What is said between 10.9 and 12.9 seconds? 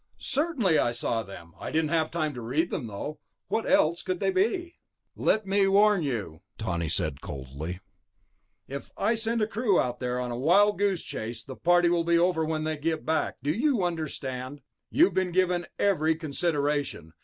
chase, the party will be over when they